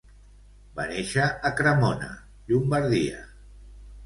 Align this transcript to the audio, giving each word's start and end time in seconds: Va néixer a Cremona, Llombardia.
Va 0.79 0.85
néixer 0.91 1.27
a 1.49 1.51
Cremona, 1.59 2.09
Llombardia. 2.49 3.23